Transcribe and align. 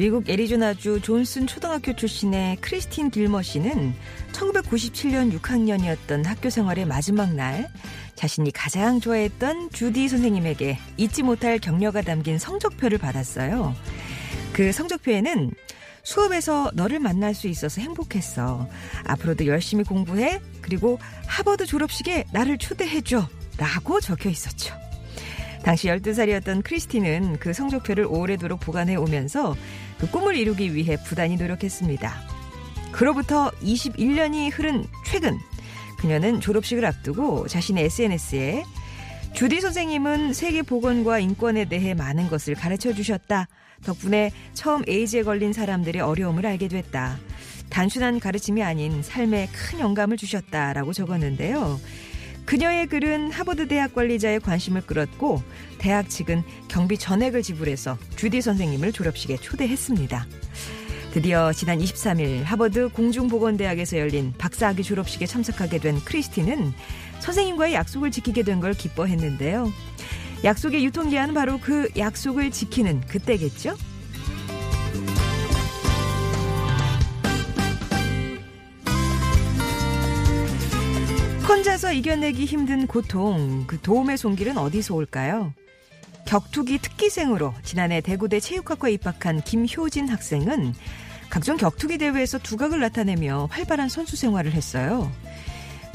미국 0.00 0.30
애리조나주 0.30 1.02
존슨 1.02 1.46
초등학교 1.46 1.94
출신의 1.94 2.56
크리스틴 2.62 3.10
딜머 3.10 3.42
씨는 3.42 3.92
1997년 4.32 5.38
6학년이었던 5.38 6.24
학교 6.24 6.48
생활의 6.48 6.86
마지막 6.86 7.34
날 7.34 7.68
자신이 8.14 8.50
가장 8.50 8.98
좋아했던 8.98 9.68
주디 9.72 10.08
선생님에게 10.08 10.78
잊지 10.96 11.22
못할 11.22 11.58
격려가 11.58 12.00
담긴 12.00 12.38
성적표를 12.38 12.96
받았어요. 12.96 13.74
그 14.54 14.72
성적표에는 14.72 15.50
수업에서 16.02 16.70
너를 16.72 16.98
만날 16.98 17.34
수 17.34 17.46
있어서 17.46 17.82
행복했어. 17.82 18.70
앞으로도 19.04 19.44
열심히 19.48 19.84
공부해. 19.84 20.40
그리고 20.62 20.98
하버드 21.26 21.66
졸업식에 21.66 22.24
나를 22.32 22.56
초대해줘. 22.56 23.28
라고 23.58 24.00
적혀 24.00 24.30
있었죠. 24.30 24.74
당시 25.62 25.88
12살이었던 25.88 26.62
크리스티는 26.64 27.38
그 27.38 27.52
성적표를 27.52 28.06
오래도록 28.08 28.60
보관해 28.60 28.96
오면서 28.96 29.54
그 30.00 30.10
꿈을 30.10 30.36
이루기 30.36 30.74
위해 30.74 30.96
부단히 31.04 31.36
노력했습니다. 31.36 32.14
그로부터 32.90 33.50
21년이 33.62 34.50
흐른 34.52 34.84
최근 35.06 35.38
그녀는 35.98 36.40
졸업식을 36.40 36.84
앞두고 36.84 37.46
자신의 37.46 37.84
SNS에 37.84 38.64
주디 39.34 39.60
선생님은 39.60 40.32
세계 40.32 40.62
보건과 40.62 41.18
인권에 41.18 41.66
대해 41.66 41.94
많은 41.94 42.28
것을 42.28 42.54
가르쳐 42.54 42.92
주셨다. 42.92 43.46
덕분에 43.84 44.32
처음 44.54 44.82
에이즈에 44.88 45.22
걸린 45.22 45.52
사람들의 45.52 46.02
어려움을 46.02 46.46
알게 46.46 46.68
됐다. 46.68 47.18
단순한 47.68 48.18
가르침이 48.18 48.62
아닌 48.62 49.02
삶에 49.02 49.48
큰 49.52 49.78
영감을 49.78 50.16
주셨다라고 50.16 50.92
적었는데요. 50.92 51.78
그녀의 52.50 52.88
글은 52.88 53.30
하버드 53.30 53.68
대학 53.68 53.94
관리자의 53.94 54.40
관심을 54.40 54.80
끌었고 54.80 55.40
대학 55.78 56.10
측은 56.10 56.42
경비 56.66 56.98
전액을 56.98 57.42
지불해서 57.44 57.96
주디 58.16 58.40
선생님을 58.40 58.90
졸업식에 58.90 59.36
초대했습니다. 59.36 60.26
드디어 61.12 61.52
지난 61.52 61.78
23일 61.78 62.42
하버드 62.42 62.88
공중보건대학에서 62.88 63.98
열린 63.98 64.34
박사학위 64.36 64.82
졸업식에 64.82 65.26
참석하게 65.26 65.78
된 65.78 66.00
크리스티는 66.00 66.72
선생님과의 67.20 67.74
약속을 67.74 68.10
지키게 68.10 68.42
된 68.42 68.60
걸 68.60 68.74
기뻐했는데요. 68.74 69.72
약속의 70.42 70.84
유통기한은 70.86 71.34
바로 71.34 71.60
그 71.60 71.88
약속을 71.96 72.50
지키는 72.50 73.02
그때겠죠? 73.02 73.76
혼자서 81.50 81.92
이겨내기 81.92 82.44
힘든 82.44 82.86
고통, 82.86 83.64
그 83.66 83.80
도움의 83.80 84.18
손길은 84.18 84.56
어디서 84.56 84.94
올까요? 84.94 85.52
격투기 86.24 86.78
특기생으로 86.78 87.52
지난해 87.64 88.00
대구대 88.00 88.38
체육학과에 88.38 88.92
입학한 88.92 89.40
김효진 89.42 90.08
학생은 90.08 90.74
각종 91.28 91.56
격투기 91.56 91.98
대회에서 91.98 92.38
두각을 92.38 92.78
나타내며 92.78 93.48
활발한 93.50 93.88
선수 93.88 94.14
생활을 94.14 94.52
했어요. 94.52 95.10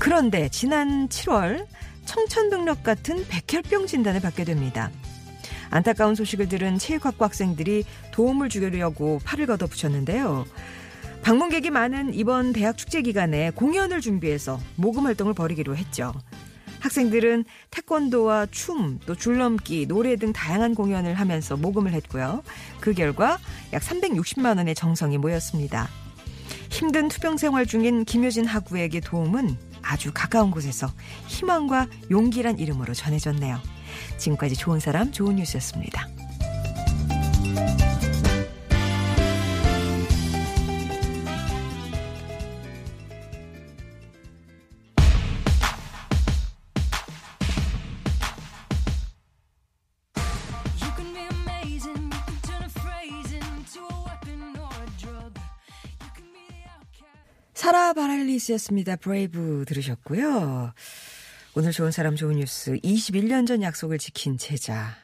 그런데 0.00 0.48
지난 0.48 1.08
7월 1.08 1.68
청천벽력 2.04 2.82
같은 2.82 3.24
백혈병 3.28 3.86
진단을 3.86 4.22
받게 4.22 4.42
됩니다. 4.42 4.90
안타까운 5.70 6.16
소식을 6.16 6.48
들은 6.48 6.78
체육학과 6.78 7.26
학생들이 7.26 7.84
도움을 8.10 8.48
주려고 8.48 9.20
팔을 9.22 9.46
걷어붙였는데요. 9.46 10.46
방문객이 11.24 11.70
많은 11.70 12.12
이번 12.12 12.52
대학 12.52 12.76
축제 12.76 13.00
기간에 13.00 13.50
공연을 13.52 14.02
준비해서 14.02 14.60
모금 14.76 15.06
활동을 15.06 15.32
벌이기로 15.32 15.74
했죠. 15.74 16.12
학생들은 16.80 17.46
태권도와 17.70 18.48
춤, 18.50 19.00
또 19.06 19.14
줄넘기, 19.14 19.86
노래 19.86 20.16
등 20.16 20.34
다양한 20.34 20.74
공연을 20.74 21.14
하면서 21.14 21.56
모금을 21.56 21.92
했고요. 21.92 22.42
그 22.78 22.92
결과 22.92 23.38
약 23.72 23.80
360만 23.80 24.58
원의 24.58 24.74
정성이 24.74 25.16
모였습니다. 25.16 25.88
힘든 26.68 27.08
투병 27.08 27.38
생활 27.38 27.64
중인 27.64 28.04
김효진 28.04 28.44
학우에게 28.44 29.00
도움은 29.00 29.56
아주 29.80 30.10
가까운 30.12 30.50
곳에서 30.50 30.88
희망과 31.28 31.86
용기란 32.10 32.58
이름으로 32.58 32.92
전해졌네요. 32.92 33.58
지금까지 34.18 34.56
좋은 34.56 34.78
사람, 34.78 35.10
좋은 35.10 35.36
뉴스였습니다. 35.36 36.06
사라 57.64 57.94
바렐리스였습니다. 57.94 58.96
Brave 58.96 59.64
들으셨고요. 59.66 60.74
오늘 61.54 61.72
좋은 61.72 61.92
사람 61.92 62.14
좋은 62.14 62.36
뉴스 62.36 62.72
21년 62.72 63.46
전 63.46 63.62
약속을 63.62 63.96
지킨 63.96 64.36
제자 64.36 64.94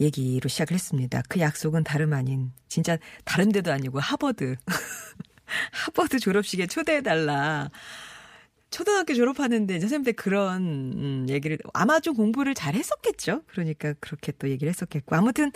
얘기로 0.00 0.48
시작을 0.48 0.72
했습니다. 0.72 1.20
그 1.28 1.38
약속은 1.38 1.84
다름 1.84 2.14
아닌 2.14 2.50
진짜 2.66 2.96
다른 3.26 3.52
데도 3.52 3.70
아니고 3.72 4.00
하버드 4.00 4.56
하버드 5.70 6.18
졸업식에 6.18 6.66
초대해 6.66 7.02
달라. 7.02 7.68
초등학교 8.70 9.12
졸업하는데 9.12 9.74
이제 9.74 9.80
선생님들 9.80 10.14
그런 10.14 10.62
음, 10.62 11.26
얘기를 11.28 11.58
아마 11.74 12.00
좀 12.00 12.14
공부를 12.14 12.54
잘 12.54 12.74
했었겠죠. 12.74 13.42
그러니까 13.48 13.92
그렇게 14.00 14.32
또 14.38 14.48
얘기를 14.48 14.70
했었겠고 14.70 15.14
아무튼 15.14 15.52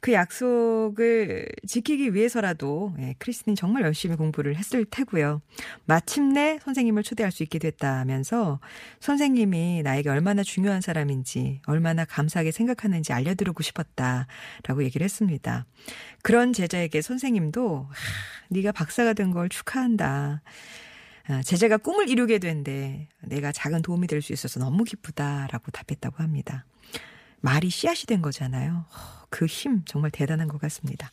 그 0.00 0.12
약속을 0.12 1.46
지키기 1.66 2.14
위해서라도 2.14 2.94
예, 2.98 3.14
크리스틴 3.18 3.54
정말 3.54 3.82
열심히 3.82 4.16
공부를 4.16 4.56
했을 4.56 4.84
테고요. 4.84 5.42
마침내 5.84 6.58
선생님을 6.62 7.02
초대할 7.02 7.30
수 7.30 7.42
있게 7.42 7.58
됐다면서 7.58 8.60
선생님이 9.00 9.82
나에게 9.82 10.08
얼마나 10.08 10.42
중요한 10.42 10.80
사람인지 10.80 11.60
얼마나 11.66 12.04
감사하게 12.04 12.50
생각하는지 12.50 13.12
알려드리고 13.12 13.62
싶었다라고 13.62 14.84
얘기를 14.84 15.04
했습니다. 15.04 15.66
그런 16.22 16.52
제자에게 16.52 17.02
선생님도 17.02 17.86
하, 17.88 17.94
네가 18.50 18.72
박사가 18.72 19.12
된 19.14 19.30
걸 19.30 19.48
축하한다. 19.48 20.42
아, 21.28 21.42
제자가 21.42 21.76
꿈을 21.76 22.08
이루게 22.08 22.38
된데 22.38 23.06
내가 23.20 23.52
작은 23.52 23.82
도움이 23.82 24.06
될 24.08 24.22
수 24.22 24.32
있어서 24.32 24.58
너무 24.58 24.82
기쁘다라고 24.84 25.70
답했다고 25.70 26.16
합니다. 26.22 26.64
말이 27.40 27.70
씨앗이 27.70 28.06
된 28.06 28.22
거잖아요. 28.22 28.84
그 29.30 29.46
힘 29.46 29.82
정말 29.86 30.10
대단한 30.10 30.48
것 30.48 30.60
같습니다. 30.60 31.10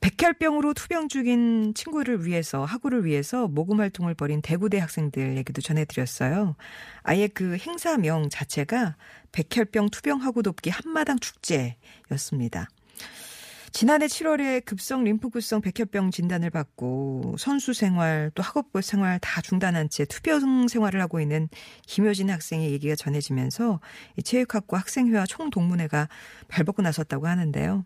백혈병으로 0.00 0.74
투병 0.74 1.08
중인 1.08 1.74
친구를 1.74 2.24
위해서 2.24 2.64
학우를 2.64 3.04
위해서 3.04 3.48
모금 3.48 3.80
활동을 3.80 4.14
벌인 4.14 4.40
대구대 4.40 4.78
학생들 4.78 5.36
얘기도 5.36 5.60
전해드렸어요. 5.60 6.54
아예 7.02 7.26
그 7.26 7.56
행사명 7.56 8.28
자체가 8.30 8.96
백혈병 9.32 9.90
투병 9.90 10.22
학우 10.22 10.44
돕기 10.44 10.70
한마당 10.70 11.18
축제였습니다. 11.18 12.68
지난해 13.72 14.06
7월에 14.06 14.64
급성 14.64 15.04
림프구성 15.04 15.60
백혈병 15.60 16.10
진단을 16.10 16.50
받고 16.50 17.36
선수 17.38 17.74
생활 17.74 18.30
또 18.34 18.42
학업부 18.42 18.80
생활 18.80 19.18
다 19.18 19.40
중단한 19.40 19.90
채 19.90 20.04
투병 20.04 20.68
생활을 20.68 21.00
하고 21.00 21.20
있는 21.20 21.48
김효진 21.86 22.30
학생의 22.30 22.72
얘기가 22.72 22.94
전해지면서 22.94 23.80
이 24.16 24.22
체육학과 24.22 24.78
학생회와 24.78 25.26
총동문회가 25.26 26.08
발벗고 26.48 26.82
나섰다고 26.82 27.26
하는데요. 27.26 27.84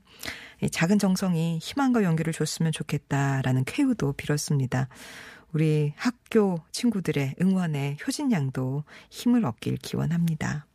이 0.62 0.70
작은 0.70 0.98
정성이 0.98 1.58
희망과 1.60 2.04
연결을 2.04 2.32
줬으면 2.32 2.72
좋겠다라는 2.72 3.64
쾌유도 3.64 4.12
빌었습니다. 4.12 4.88
우리 5.52 5.92
학교 5.96 6.58
친구들의 6.70 7.34
응원에 7.40 7.96
효진 8.06 8.32
양도 8.32 8.84
힘을 9.10 9.44
얻길 9.44 9.76
기원합니다. 9.76 10.66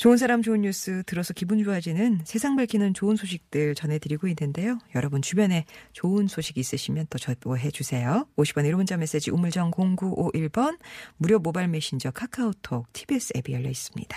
좋은 0.00 0.16
사람 0.16 0.40
좋은 0.40 0.62
뉴스 0.62 1.02
들어서 1.04 1.34
기분 1.34 1.62
좋아지는 1.62 2.20
세상 2.24 2.56
밝히는 2.56 2.94
좋은 2.94 3.16
소식들 3.16 3.74
전해드리고 3.74 4.28
있는데요. 4.28 4.78
여러분 4.94 5.20
주변에 5.20 5.66
좋은 5.92 6.26
소식 6.26 6.56
있으시면 6.56 7.08
또 7.10 7.18
저보해 7.18 7.70
주세요. 7.70 8.26
50원 8.38 8.66
1호 8.66 8.76
문자 8.76 8.96
메시지 8.96 9.30
우물정 9.30 9.72
0951번 9.72 10.78
무료 11.18 11.38
모바일 11.38 11.68
메신저 11.68 12.12
카카오톡 12.12 12.90
TBS 12.94 13.34
앱이 13.36 13.52
열려 13.52 13.68
있습니다. 13.68 14.16